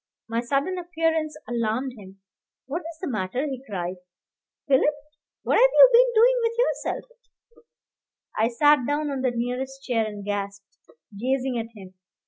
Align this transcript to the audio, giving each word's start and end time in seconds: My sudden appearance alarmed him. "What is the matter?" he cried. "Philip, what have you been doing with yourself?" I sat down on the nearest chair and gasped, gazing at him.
My 0.27 0.39
sudden 0.41 0.79
appearance 0.79 1.37
alarmed 1.47 1.91
him. 1.95 2.21
"What 2.65 2.81
is 2.91 2.97
the 2.99 3.07
matter?" 3.07 3.45
he 3.45 3.61
cried. 3.69 3.97
"Philip, 4.67 4.95
what 5.43 5.57
have 5.59 5.69
you 5.71 5.89
been 5.93 6.23
doing 6.23 6.37
with 6.41 6.57
yourself?" 6.57 7.05
I 8.35 8.47
sat 8.47 8.79
down 8.87 9.11
on 9.11 9.21
the 9.21 9.29
nearest 9.31 9.83
chair 9.83 10.03
and 10.07 10.25
gasped, 10.25 10.65
gazing 11.15 11.59
at 11.59 11.69
him. 11.79 11.93